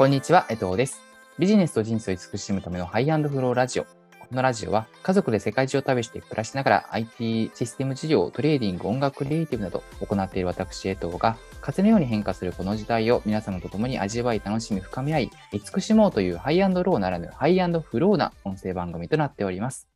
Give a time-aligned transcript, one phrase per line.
[0.00, 1.02] こんにちは、江藤です。
[1.38, 3.84] ビジネスと人生を慈しむための High and Flow ラジオ。
[3.84, 3.90] こ
[4.30, 19.86] のラジオは家族で世界中を旅して暮らしながら IT システム事業、トレーディング、音楽、クリエイティブなど行っている私、江藤が風のように変化するこの時代を皆様と共に味わい、楽しみ、深め合い、慈しもうという High and Low ならぬ High and Flow な音声番組となっております。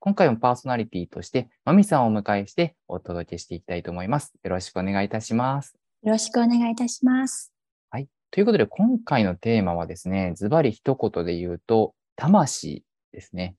[0.00, 4.34] 今回もパーソナリティとして、まみさんをお迎えしてお届けしていきたいと思います。
[4.42, 5.76] よろしくお願いいたします。
[6.02, 7.51] よろしくお願いいたします。
[8.32, 8.36] はい。
[8.36, 12.82] ということで、今回のテーマはですね、ズバリ一言で言うと、魂
[13.12, 13.56] ですね。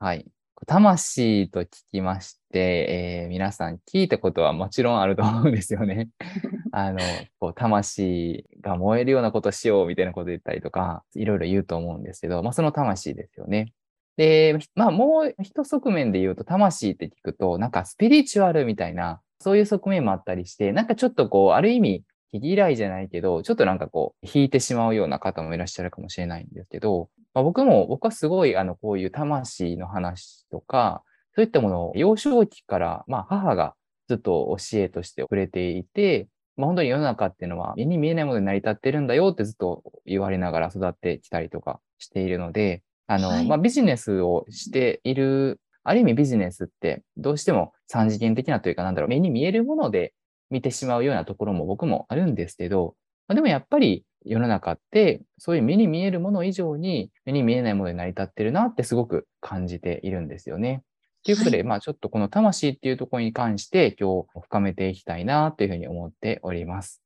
[0.00, 0.26] はい。
[0.66, 6.08] 魂と聞きまして、えー皆さん聞いたことはもちろんあると思うんですよね。
[6.72, 6.98] あの、
[7.38, 13.72] こう、魂が燃えるようなことしようみたいなこと言ったりとか、いろいろ言うと思うんですけど、まあ、その魂ですよね。
[14.16, 31.02] で、まあ、もう一側面で言うと、魂って聞くと、なんかスピリチュアルみたいな、そういう側面もあったりして、なんかちょっとこう、ある意味、毛嫌いじゃないけど、ちょっとなんかこう、引いてしまうような方もいらっしゃるかもしれないんですけど、まあ、僕も、僕はすごい、あの、こういう魂の話とか、
[31.34, 33.74] そういったものを幼少期から、まあ、母が
[34.08, 43.46] ずっと教えとしてくれていて、まあ、本当に世の中っていうのは目に見えないもので成り立ってるんだよってずっと言われながら育ってきたりとかしているので、あの、はい。
[43.46, 50.14] まあ、ビジネスをしている、ある意味ビジネスってどうしても三次元的なというか、なんだろう、目に見えるもので
[50.50, 52.94] 見てしまうようなところも僕もあるんですけど、
[53.28, 60.82] まあ、でもやっぱり世の中ってそういう目に見えるもの以上に目に見えないもので成り立ってるなってすごく感じているんですよね。
[61.24, 67.02] ということで、はまあちょっとこの魂っていうところに関して今日深めていきたいなというふうに思っております。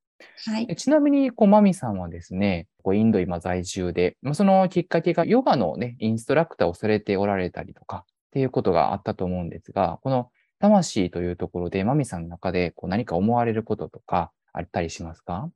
[0.46, 0.66] はい。
[0.68, 10.30] えちなみに、こう、マミさんはですね、こうインド今在住で、まあそのきっかけがヨガのね、インストラクターをされておられたりとかっていうことがあったと思うんですが、この
[10.60, 15.50] 魂というところで、マミさんの中でこう何か思われることとかあったりしますか？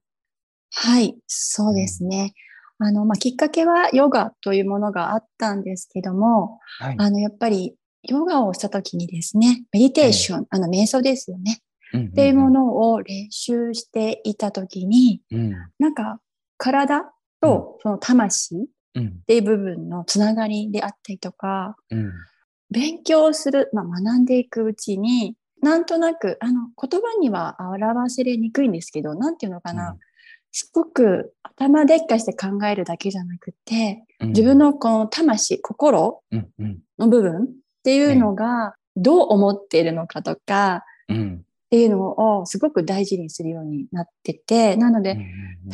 [0.72, 1.14] はい。
[1.26, 2.32] そうですね。
[2.78, 6.96] あの、まあ、きっかけはヨガというものがあったんですけども、はい。
[6.98, 11.60] あの、やっぱりヨガをしたときにですね、メディテーション、あの、瞑想ですよね。
[11.96, 15.52] っっていうものを練習していたときに、うん。
[15.78, 16.18] なんか、
[16.58, 17.02] 体
[17.40, 18.58] とその魂っ
[18.96, 19.20] うん。
[19.26, 22.12] ていう部分のつながりであったりとか、うん。
[22.70, 29.96] 勉強する、まあ、学んでいくうちに、なんとなく、あの、言葉には表せれにくいんですけど、なんていうのかな、
[30.52, 36.48] すごく頭でっかして考えるだけじゃなくて、うん自分、のこの魂、心うん。
[36.58, 36.78] うん。
[36.98, 37.46] の部分っ
[37.82, 41.44] ていうのがどう思っているのかとかうん。
[41.44, 45.18] っていうのをすごく大事にするようになってて、なので、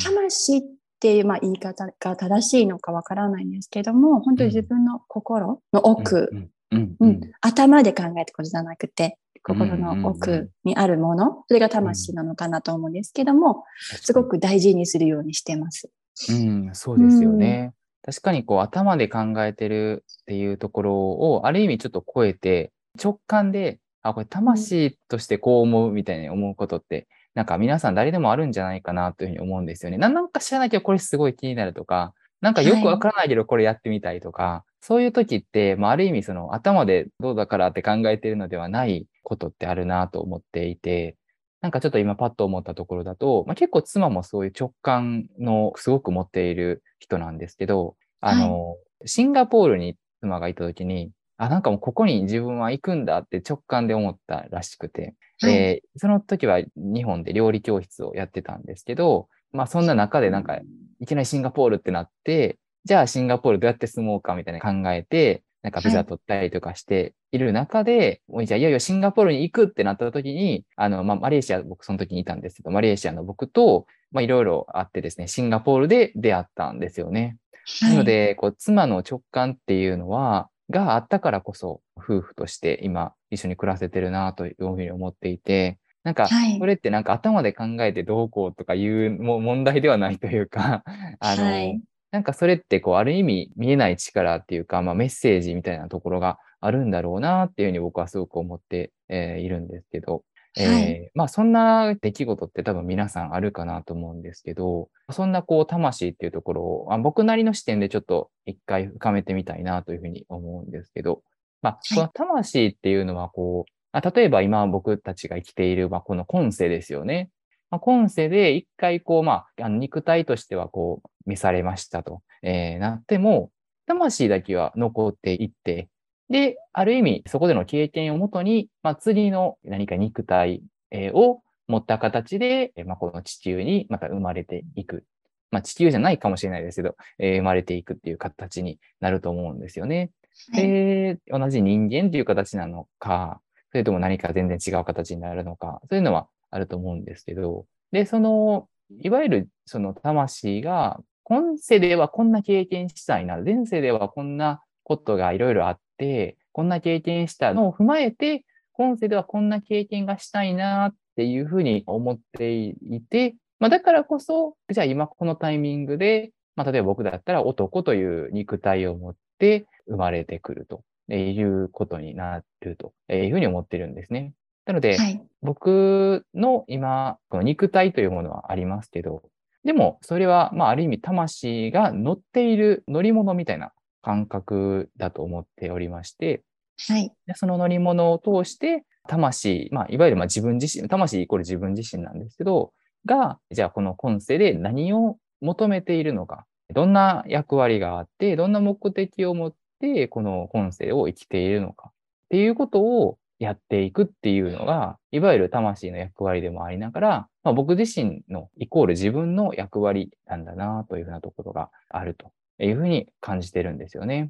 [0.03, 0.63] 魂っ
[0.99, 6.95] ていう、まあ、言い方が正しいのかわからないんですけども、本当に自分の心の奥、うん。
[6.99, 7.21] うん。
[7.41, 15.89] 頭で考えてことじゃなくて、心の奥にあるもの、それが魂なのかなと思うんですけども、すごく大事にするようにしてます。
[16.29, 17.73] うん、そうですよね。
[18.03, 22.71] 確かにこう頭で考えてるっていうところをある意味ちょっと超えて
[23.01, 29.97] 直感で、あ、これ魂としてこう思うみたいに思うことって、なんか皆さん誰でもあるんじゃないかなというふうに思うんですよね。
[29.97, 41.17] ななんか知らないけどこれすごい気になるとか、なんかよくわからないけどこれやってみたいとか、そういう時って、まあある意味その頭でどうだからって考えてるのではないことってあるなと思っていて、
[41.61, 48.75] なんかちょっと今パッと思ったところだと、まあ、結構妻もそういう直感のすごく持っている人なんですけど、あの、
[49.05, 55.53] シンガポールに妻がいた時に、あ、なんかもうここに自分は行くんだって直感で思ったらしくて、はい。
[55.53, 60.59] えーその時は日本で料理教室をやってたんですけど、まあそんな中でなんか
[60.99, 77.37] いきなりシンガポールってなって、じゃあシンガポールどうやって住もうかみたいな考えて、なんかビザ取ったりとかしている中で、もうじゃあいよいよシンガポールに行くってなった時に、あの、まあマレーシア、僕その時にいたんですけど、マレーシアの僕と、まあいろいろあってですね、シンガポールで出会ったんですよね。
[77.81, 90.83] なので、こう、妻の直感っていうのは、があったからこそ、夫婦として今、一緒に暮らせてるなというふうに思っていて、なんかはい、それってなんか頭で考えてどうこうとかいうも問題ではないというか、
[91.19, 91.81] あの、はい
[92.11, 100.23] なんかそれってこう、ある意味見えない力っていうか、まあメッセージみたいなところがあるんだろうなっていうふうに僕はすごく思って、えーいるんですけど、
[100.57, 111.23] えーはいまあそんな出来事って多分皆さんあるかなと思うんですけど、そんなこう魂っていうところを、あ僕なりの視点でちょっと一回深めてみたいなというふうに思うんですけど、
[111.61, 111.95] まあ、い。
[111.95, 117.29] この魂っていうのはこう、あ例えば今僕たちが生きている、まあ、この今世ですよね。
[117.71, 123.49] まあ、今世で一回こう、まあ、肉体としてはこう、召されましたと、えーなっても、
[123.87, 125.89] 魂だけは残っていって、
[126.29, 135.05] で、ある意味、そこでの経験をもとに、まあ、次の何か肉体えーを持った形で、えーまあ、この地球にまた生まれていく。
[135.49, 140.11] まあ、地球じゃないかもしれないですけど、えー、生まれていくっていう形になると思うんですよね。
[140.53, 143.41] で、同じ人間っていう形なのか、
[143.71, 148.67] それとも何か全然違う形になるのか、そういうのはあると思うんですけど、で、その、
[148.99, 170.83] いわゆるその魂が、今世ではこんな経験したいな、前世ではこんなことがいろいろあって、こんな経験したのを踏まえて、今世ではこんな経験がしたいなっていうふうに思っていて、まあ、だからこそ、じゃあ今このタイミングで、まあ、例えば僕だったら男という肉体を持って生まれてくると
[171.13, 174.33] いうことになるというふうに思ってるんですね。
[174.65, 179.23] なので、はい、僕の今、この肉体というものはありますけど、
[179.63, 183.71] でもそれは、まあ、ある意味魂が乗っている乗り物みたいな
[184.01, 186.41] 感覚だと思っておりまして、
[186.87, 192.73] はい、でその乗り物を通して、魂、まあ、いわゆるまあ自分自身、魂イコール自分自身なんですけど、
[193.05, 201.93] が、じゃあこの今世で何を求めているのか、どんな役割があって、どんな目的を持って、この今世を生きているのかっ
[202.29, 212.31] ていうことをやっていくっていうのが、いわゆる魂の役割でもありながら、まあ、僕自身のイコール自分の役割なんだなというふうなところがあると
[212.63, 214.29] いうふうに感じてるんですよね。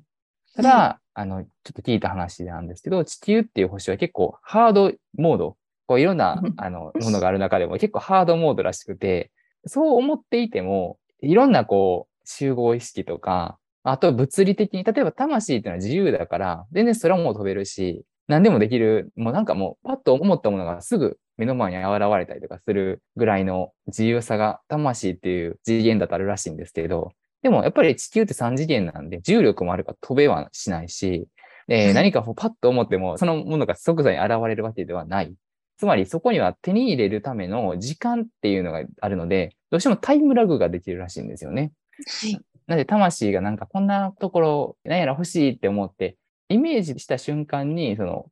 [0.56, 9.30] ただ、あの、ちょっと聞いた話なんですけど、地球っていう星は結構ハードモード、こういろんなあのものがある中でも結構ハードモードらしくて、
[9.66, 27.12] そう思っていても、いろんなこう集合意識とか、あと物理的に、例えば魂っていうのは自由だから、全然空も飛べるし、何でもできる、もうなんかもうパッと思ったものがすぐ目の前に現れたりとかするぐらいの自由さが魂っていう次元だとあるらしいんですけど、
[27.44, 31.28] でもやっぱり地球って3次元なんで重力もあるから飛べはしないし、
[31.68, 35.36] えー、何かパッと思ってもそのものが即座に現れるわけではない。
[35.78, 41.74] つまりそこには手に入れるための時間っていうのがあるので、どうしてもタイムラグができるらしいんですよね。
[42.22, 42.34] はい。
[42.68, 46.18] なので魂がなんかこんなところ、何やら欲しいって思って、
[46.52, 48.26] イメージした瞬間に、その、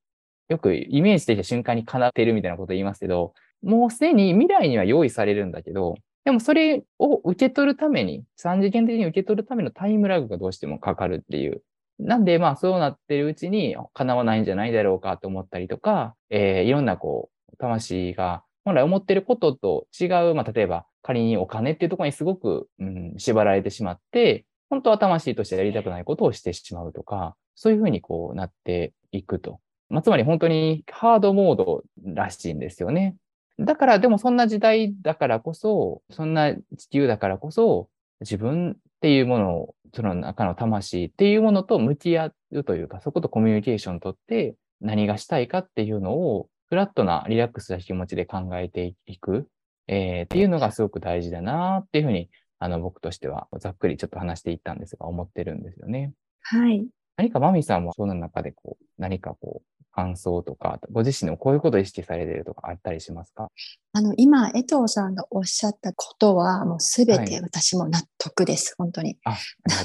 [0.50, 5.96] よくイメージできた瞬間に叶ってるみたいなことを言いますけど、もうすでに未来には用意されるんだけど、
[6.26, 11.64] でもそれを受け取るために、三次元的に受け取るためのタイムラグがどうしてもかかるっていう。
[12.00, 29.60] なんで、まあそうなってるうちに叶わないんじゃないだろうかと思ったりとか、えー、いろんなこう、魂が本来思ってることと違う、まあ例えば仮にお金っていうところにすごく、うん、縛られてしまって、本当は魂としてやりたくないことをしてしまうとか、そういうふうにこうなっていくと。
[29.90, 33.18] まあ、つまり本当にハードモードらしいんですよね。
[33.60, 37.90] だから、でもそんな時代だからこそ、そんな地球だからこそ、
[38.22, 49.50] 自分っていうものを、その中の魂っていうものと向き合うというか、そことコミュニケーションとって何がしたいかっていうのを、フラットなリラックスな気持ちで考えていく、
[49.88, 52.30] えー、っていうのがすごく大事だなっていうふうに、
[52.60, 56.14] あの、僕としてはざっくりちょっと話していったんですが、思ってるんですよね。
[56.44, 56.88] はい。
[57.20, 63.50] 何かマミさんもその中でこう、何かこう、感想とか、ご自身でもこういうことを意識されているとかあったりしますか？
[63.92, 69.18] あの、今、江藤さんがおっしゃったことは、もうすべて私も納得です、はい、本当に。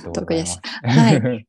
[0.05, 0.61] 納得です。
[0.85, 1.47] はい。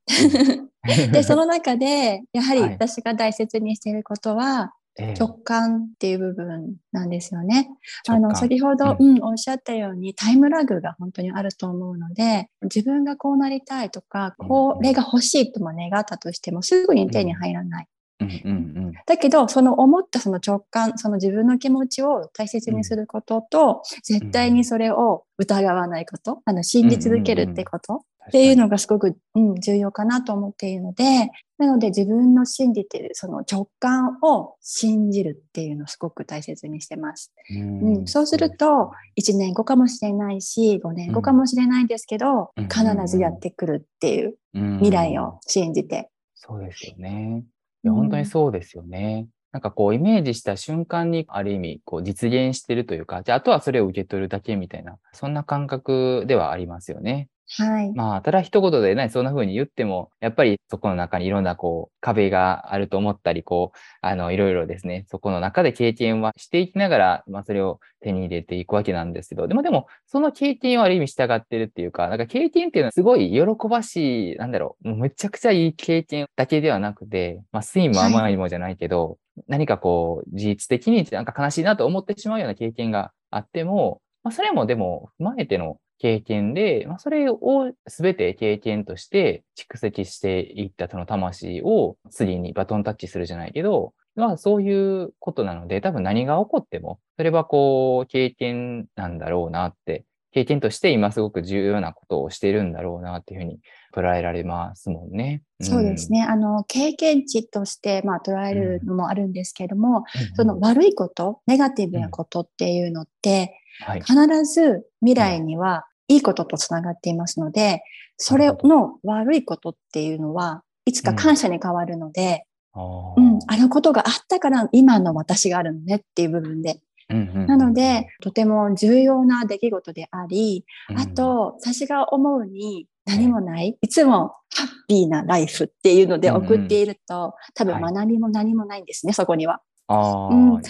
[1.12, 7.70] で、その中で、やはり私が大切にしていることは、直感っていう部分なんですよね。
[8.08, 17.88] あの、先ほど、うん、うん、おっしゃったようにタイムラグが本当にあると思うので、自分がこうなりたいとか、これが欲しいとも願ったとしても、すぐに手に入らない。
[18.22, 18.54] うんうんう
[18.92, 37.32] ん、だけど、その思ったその直感、その自分の気持ちを大切にすることと、絶対にそれを疑わないこと、あの信じ続けるってことっていうのがすごく、うん、重要かなと思っているので、なので自分の信じているその直感を信じるっていうのをすごく大切にしてます。
[37.52, 46.10] うん、うん、そうすると、1年後かもしれないし、5年後かもしれないんですけど、うん、必ずやってくるっていう未来を信じて。
[46.34, 47.44] そうですよね。
[47.84, 49.28] いや、本当にそうですよね。
[49.56, 57.30] なんかこうイメージした瞬間にある意味こう実現してるというか、じゃああとはそれを受け取るだけみたいな、そんな感覚ではありますよね。
[57.48, 57.94] はい。
[57.94, 79.18] まあ、ただ一言でね、そんな風に言っても、やっぱりそこの中にいろんなこう、壁があると思ったり、こう、あの、いろいろですね、そこの中で経験はしていきながら、まあ、それを手に入れていくわけなんですけど、でもでも、その経験はある意味従ってるっていうか、なんか経験っていうのはすごい喜ばしい、なんだろう、もうめちゃくちゃいい経験だけではなくて、まあ、スイムは甘いもじゃないけど、はい、
[79.50, 103.60] 何かこう、事実的になんか悲しいなと思ってしまうような経験があっても、まあ、それもでも踏まえての経験で、まあ、それを全て経験として蓄積していったその魂を次にバトンタッチするじゃないけど、まあそういうことなので、多分何が起こっても、それはこう経験なんだろうなって、経験として今すごく重要なことをしているんだろうなっていうふうに
[103.94, 105.44] 捉えられますもんね。
[105.62, 106.24] そうですね。
[106.24, 117.82] あの、経験値として、まあ、捉えるのもあるんですけれども、うん、その悪いこと、ネガティブなことっていうのって、うん、必ず未来にはいいこととつながっていますので、
[118.18, 122.80] それの悪いことっていうのは、いつか感謝に変わるので、う
[123.22, 126.80] ん、あのことがあったから今の私があるのねっていう部分で。
[127.08, 130.66] なので、とても重要な出来事であり、
[130.96, 139.62] あと、私が思うに何もない、いつもハッピーなライフっていうので送っていると、多分学びも何もないんですね、そこには。
[139.88, 140.62] うん、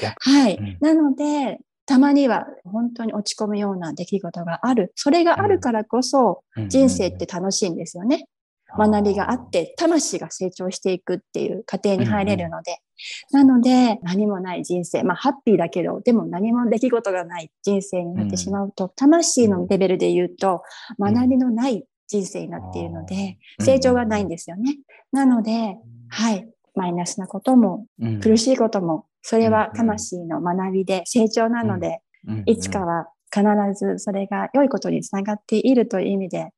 [0.44, 0.78] はい。
[0.82, 4.92] なので、たまには本当に落ち込むような出来事がある。
[4.96, 8.28] それがあるからこそ、人生って楽しいんですよね。
[8.78, 12.80] 学びがあって、魂が成長していくっていう過程に入れるので。
[13.32, 20.62] なので、何もない人生、まあ、ハッピーだけど、でも何も出来事がない人生になってしまうと、魂のレベルで言うと、
[21.00, 24.78] 学びのない人生になっているので、成長がないんですよね。
[25.12, 25.78] なので、
[26.10, 27.86] はい、マイナスなことも、
[28.22, 32.02] 苦しいことも、それは魂の学びで成長なので、
[32.46, 36.52] いつかは必ずそれが良いことにつながっているという意味で、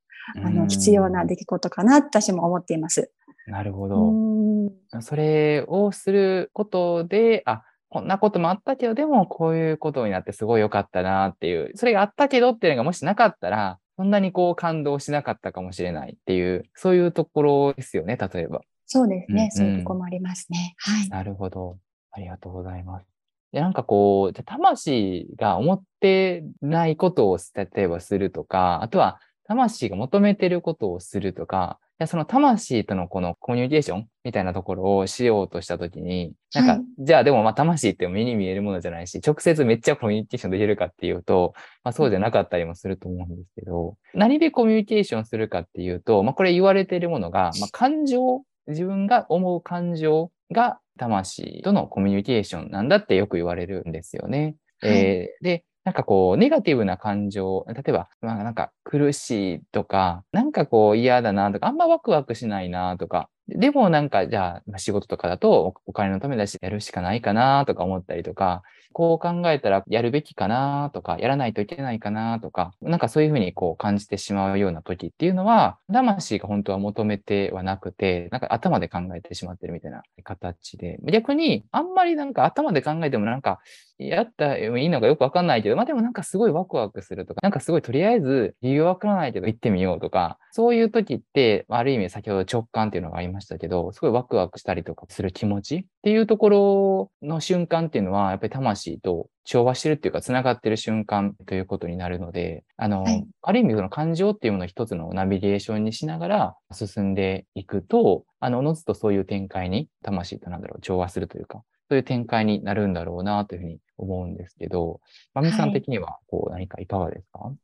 [0.44, 3.10] あの、必要な出来事かな、私も思っています。
[3.46, 5.00] なるほど。
[5.00, 18.60] それをすることで、あ、こんなこともあったけど、でもこういうことになってすごい良かったなっていう、それがあったけどっていうのがもしなかったら、そんなにこう感動しなかったかもしれないっていう、そういうところですよね、例えば。
[18.84, 20.74] そうですね、うんうん、そういうとこもありますね。
[20.76, 21.08] はい。
[21.08, 21.78] なるほど。
[22.18, 23.06] ありがとうございます。
[23.52, 54.56] でなんかこう、魂が思ってないことを例えばするとか、あとは魂が求めてることをするとか、やその魂とのこのコミュニケーションみたいなところをしようとしたときに、なんか、はい、じゃあでもまあ魂って目に見えるものじゃないし、直接めっちゃコミュニケーションできるかっていうと、まあそうじゃなかったりもすると思うんですけど、何でコミュニケーションするかっていうと、まあこれ言われているものが、まあ感情、自分が思う感情が魂とのコミュニケーションなんだってよく言われるんですよね。
[54.80, 83.60] はい、えー、で、なんかこう、ネガティブな感情、例えば、まあなんか苦しいとか、なんかこう嫌だなとか、あんまワクワクしないなとか、でもなんかじゃあ仕事とかだとお金のためだしやるしかないかなとか思ったりとか、こう考えたらやるべきかなとか、やらないといけないかなとか、なんかそういうふうにこう感じてしまうような時っていうのは、魂が本当は求めてはなくて、なんか頭で考えてしまってるみたいな形で、逆にあんまりなんか頭で考えてもなんか、
[83.98, 115.00] やったらいいのかよくわかんないけど、まあでもなんかすごいワクワクするとか、なんかすごいとりあえず理由わからないけど行ってみようとか、そういう時って、ある意味先ほど直感っていうのがありましたけど、すごいワクワクしたりとかする気持ちっていうところの瞬間っていうのは、やっぱり魂と調和してるっていうか、繋がってる瞬間ということになるので、あの、はい、ある意味その感情っていうものを一つのナビゲーションにしながら進んでいくと、あの、おのずとそういう展開に魂となんだろう、調和するというか、そういう展開になるんだろうなというふうに思うんですけど、
[115.32, 117.56] まみさん的にはこう何かいかがですか、はい、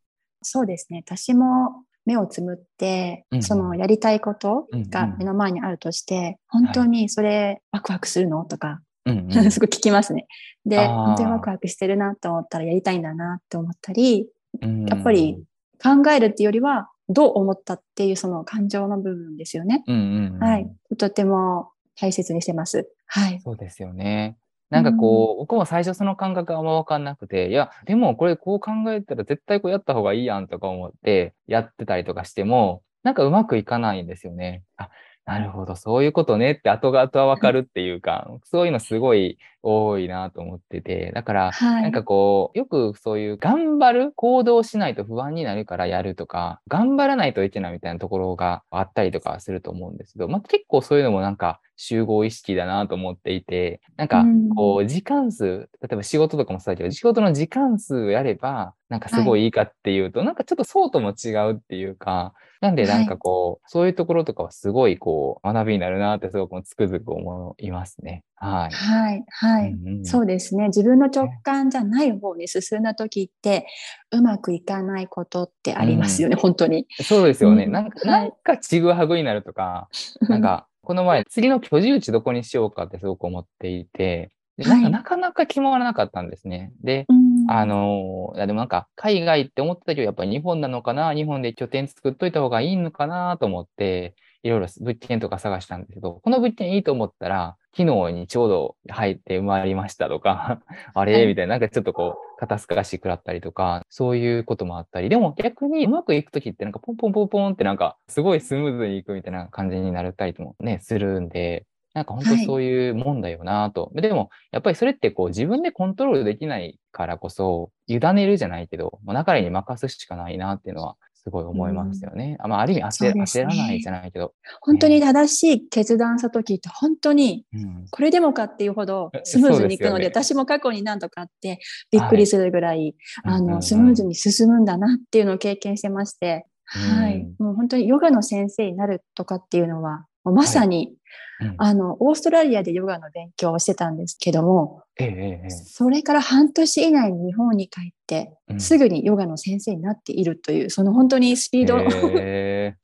[0.42, 1.02] そうですね。
[1.06, 8.44] 私も目をつむって、うん、そのやりたいことが目の前にあるとして、うんうん、本当にそれワクワクするの？
[8.44, 10.26] とか、うんうん、 すごい聞きますね。
[10.66, 14.28] で、本当にワクワクしてるなと思ったらやりたいんだなって思ったり、
[14.60, 15.42] やっぱり
[15.82, 19.84] 考えるっていうよりは、どう思ったっていうその感情の部分ですよね。
[19.86, 20.70] うんうんうん、はい。
[20.96, 21.70] とても
[22.00, 22.88] 大切にしてます。
[23.06, 23.40] はい。
[23.40, 24.38] そうですよね。
[24.70, 34.62] なんかこう、僕も最初その感覚があんま分かんなくて、いや、でもこれこう考えたら絶対こうやった方がいいやんとか思ってやってたりとかしても、なんかうまくいかないんですよね。
[34.76, 34.88] あ、
[35.26, 62.34] なるほど、そういうことねって後々はわかるっていうか、そういうのすごい多いなと思ってて、だから、なんかこう、よくそういう頑張る行動しないと不安になるからやるとか、頑張らないといけないみたいなところがあったりとかすると思うんですけど、まあ結構そういうのもなんか集合意識だなと思っていて、なんかこう時間数、例えば仕事とかもそうだけど、仕事の時間数をやれば、なんかすごいいいかっていうと、はい、なんかちょっとそうとも違うっていうか、
[62.64, 68.24] なんでなんかこう、はい、そういうところとかはすごいこう学びになるなってすごくつくづく思いますね。
[68.36, 68.74] はい。
[68.74, 69.24] はい。
[69.28, 69.72] はい。
[69.72, 70.68] うんうん、そうですね。
[70.68, 73.66] 自分の直感じゃない方に進んだ時って、
[74.12, 76.86] うまくいかないことってありますよね、うん、本当に。
[77.02, 77.64] そうですよね。
[77.64, 79.88] うん、なんか、なんかちぐはぐになるとか、
[80.30, 86.72] なんか、この前、次の居住地どこにしようかってすごく思っていて、でなんかなかなか決まらなかったんですね。
[86.82, 87.06] で、
[87.48, 100.60] あの、いやでもなんか海外って思ってたけど、やっぱり日本なのかな、日本で拠点作っといた方がいいのかなと思って、いろいろ物件とか探したんですけど、この物件いいと思ったら、昨日にちょうど入って埋まりましたとか、
[100.94, 101.26] あれ？
[101.26, 113.92] みたいな、なんかちょっとこ肩透かし食らったりとか、そういうこともあったり、でも逆にうまくいくときってなんかポンポンポンポンってなんかすごいスムーズにいくみたいな感じになったりもね、するんで、なんか本当そういうもんだよなと。
[113.94, 122.36] はい、でも、やっぱりそれってこう自分でコントロールできないからこそ、委ねるじゃないけど、まあ、流れに任すしかないなっていうのはすごい思いますよね。
[122.42, 124.34] うん、まあ、ある意味焦,、ね、焦らないじゃないけど。
[124.60, 127.46] 本当に正しい決断した時って本当に、
[127.92, 131.60] これでもかっていうほどスムーズにいくので、でね、私も過去に何とかあって
[131.92, 137.24] びっくりするぐらい、はい、あの、スムーズに進むんだなっていうのを経験してまして、はい。
[137.38, 140.96] もう本当にヨガの先生になるとかっていうのは、まさに、はい
[141.40, 151.78] うん、あの、オーストラリアでヨガの勉強をしてたんですけども、ええ、それから半年以内に日本に帰って、うん、すぐにヨガの先生になっているという、その本当にスピード、
[152.16, 152.76] え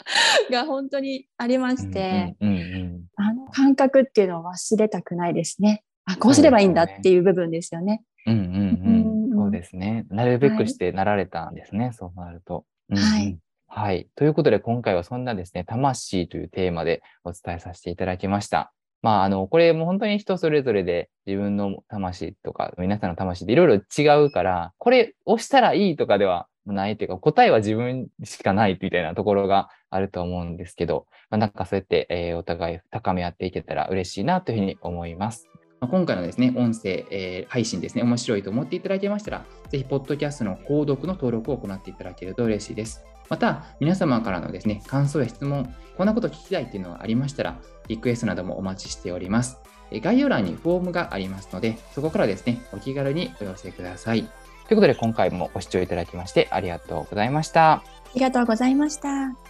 [0.50, 5.85] ー、が本当にありまして、うんうんうん、あの感覚っていうのを忘れたくないですね。
[6.04, 8.02] あ、こうすればいいんだっていう部分ですよね。
[8.26, 9.30] うんうんうん。
[9.32, 10.06] そうですね。
[10.11, 12.64] なるべくしてなられたんですね、はい、そうなると。
[12.90, 13.38] うんうん、はい。
[13.73, 14.09] はい。
[14.17, 18.73] ということで、今回はそんなですね、魂というテーマでお伝えさせていただきました。
[19.00, 35.49] まあ、あの、これも本当に人それぞれで自分の魂とか、皆さんの魂っていろいろ違うから、これ押したらいいとかではないというか、答えは自分しかないみたいなところがあると思うんですけど、まあ、なんかそうやって、えー、お互い高め合っていけたら嬉しいなというふうに思います。
[35.81, 43.03] 今回のですね、音声、えー、配信ですね、面白いと思っていただけましたら、ぜひ、ポッドキャストの購読の登録を行っていただけると嬉しいです。
[43.31, 47.59] また、皆様からのですね、感想や質問、こんなこと聞きたいっていうのがありましたら、
[47.89, 49.59] リクエストなどもお待ちしております。
[49.91, 54.23] 概要欄にフォームがありますので、そこからですね、お気軽にお寄せください。
[54.69, 57.73] ということで、今回もご視聴いただきましてありがとうございました。
[57.73, 57.83] あ
[58.15, 59.50] りがとうございました。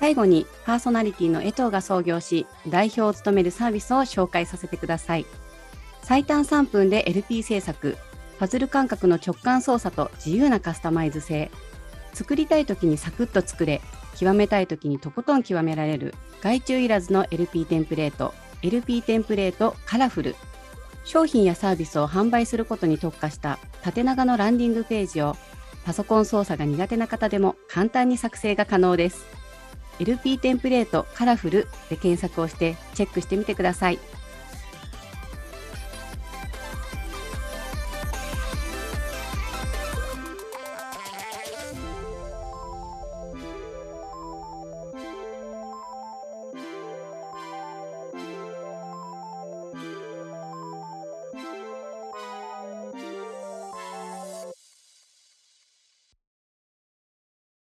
[0.00, 5.26] 最後にパーソナリティの江藤が創業し代表を務めるサービスを紹介させてください。
[6.02, 7.96] 最短3分で LP 制作。
[8.38, 11.50] パズル感覚の直感操作と自由なカスタマイズ性。
[12.14, 13.80] 作りたい時にサクッと作れ。
[14.16, 16.14] 極めたい時にとことん極められる。
[16.40, 18.32] 外注いらずの LP テンプレート。
[18.62, 20.36] LP テンプレートカラフル。
[21.04, 23.58] 商品やサービスを販売することに特化した。
[23.82, 25.36] 縦長のランディングページを。
[25.84, 29.37] パソコン操作が苦手な方でも簡単に作成が可能です。
[30.00, 33.98] LP テンプレートカラフルで検索をしてチェックしてみてください。